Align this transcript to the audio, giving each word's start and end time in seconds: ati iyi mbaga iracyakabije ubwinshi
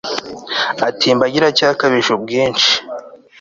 ati 0.87 1.03
iyi 1.05 1.17
mbaga 1.17 1.35
iracyakabije 1.39 2.09
ubwinshi 2.13 2.71